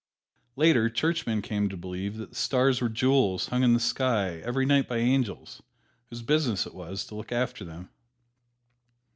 Later, 0.55 0.89
Churchmen 0.89 1.43
came 1.43 1.69
to 1.69 1.77
believe 1.77 2.17
that 2.17 2.29
the 2.31 2.35
stars 2.35 2.81
were 2.81 2.89
jewels 2.89 3.49
hung 3.49 3.61
in 3.61 3.75
the 3.75 3.79
sky 3.79 4.39
every 4.43 4.65
night 4.65 4.87
by 4.87 4.97
angels 4.97 5.61
whose 6.09 6.23
business 6.23 6.65
it 6.65 6.73
was 6.73 7.05
to 7.05 7.13
look 7.15 7.31
after 7.31 7.63
them. 7.63 7.91